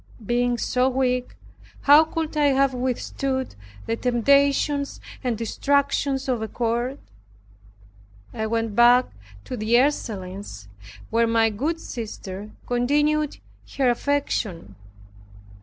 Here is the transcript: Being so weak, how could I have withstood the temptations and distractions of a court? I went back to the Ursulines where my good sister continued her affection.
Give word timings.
Being 0.25 0.57
so 0.57 0.89
weak, 0.89 1.35
how 1.81 2.05
could 2.05 2.35
I 2.35 2.45
have 2.47 2.73
withstood 2.73 3.53
the 3.85 3.95
temptations 3.95 4.99
and 5.23 5.37
distractions 5.37 6.27
of 6.27 6.41
a 6.41 6.47
court? 6.47 6.97
I 8.33 8.47
went 8.47 8.75
back 8.75 9.09
to 9.43 9.55
the 9.55 9.75
Ursulines 9.79 10.67
where 11.11 11.27
my 11.27 11.51
good 11.51 11.79
sister 11.79 12.49
continued 12.65 13.37
her 13.77 13.91
affection. 13.91 14.73